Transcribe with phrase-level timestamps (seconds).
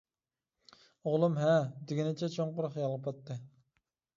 [1.09, 1.51] ئوغلۇم «ھە.»
[1.91, 3.37] دېگىنىچە چوڭقۇر خىيالغا پاتتى.